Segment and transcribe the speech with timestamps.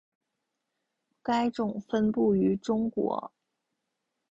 [1.21, 3.31] 该种分布于中国。